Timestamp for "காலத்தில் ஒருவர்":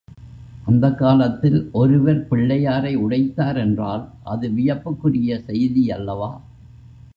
0.97-2.27